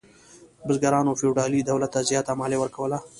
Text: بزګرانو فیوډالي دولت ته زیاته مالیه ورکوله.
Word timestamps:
بزګرانو 0.67 1.17
فیوډالي 1.19 1.59
دولت 1.61 1.91
ته 1.95 1.99
زیاته 2.09 2.31
مالیه 2.39 2.59
ورکوله. 2.61 2.97